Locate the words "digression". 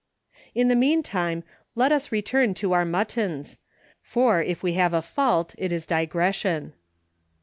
5.85-6.73